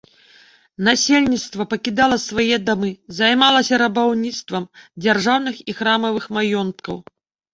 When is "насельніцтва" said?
0.87-1.65